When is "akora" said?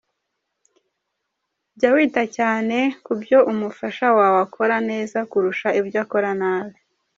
4.45-4.75, 6.03-6.29